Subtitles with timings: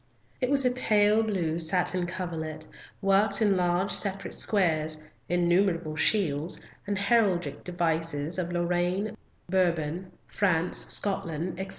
[0.41, 2.65] It was a pale blue satin coverlet,
[3.03, 4.97] worked in large separate squares,
[5.29, 9.15] innumerable shields and heraldic devices of Lorraine,
[9.47, 11.69] Bourbon, France, Scotland, etc.